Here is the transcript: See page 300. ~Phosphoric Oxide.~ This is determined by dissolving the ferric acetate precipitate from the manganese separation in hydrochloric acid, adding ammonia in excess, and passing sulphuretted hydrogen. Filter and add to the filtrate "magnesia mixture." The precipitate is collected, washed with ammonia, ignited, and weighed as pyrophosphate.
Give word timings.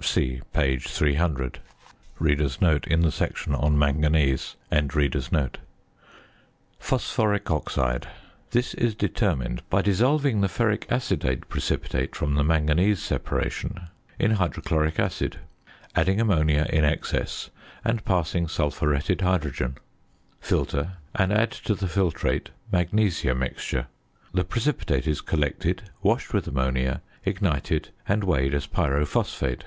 See 0.00 0.40
page 0.52 0.86
300. 0.88 1.58
~Phosphoric 6.78 7.50
Oxide.~ 7.50 8.08
This 8.52 8.74
is 8.74 8.94
determined 8.94 9.62
by 9.68 9.82
dissolving 9.82 10.40
the 10.40 10.46
ferric 10.46 10.84
acetate 10.90 11.48
precipitate 11.48 12.14
from 12.16 12.36
the 12.36 12.44
manganese 12.44 13.02
separation 13.02 13.88
in 14.18 14.30
hydrochloric 14.32 14.98
acid, 14.98 15.38
adding 15.94 16.20
ammonia 16.20 16.66
in 16.72 16.84
excess, 16.84 17.50
and 17.84 18.04
passing 18.04 18.46
sulphuretted 18.48 19.20
hydrogen. 19.20 19.76
Filter 20.40 20.94
and 21.14 21.32
add 21.32 21.50
to 21.50 21.74
the 21.74 21.86
filtrate 21.88 22.48
"magnesia 22.72 23.34
mixture." 23.34 23.88
The 24.32 24.44
precipitate 24.44 25.08
is 25.08 25.20
collected, 25.20 25.90
washed 26.02 26.32
with 26.32 26.46
ammonia, 26.46 27.02
ignited, 27.26 27.90
and 28.06 28.24
weighed 28.24 28.54
as 28.54 28.66
pyrophosphate. 28.66 29.64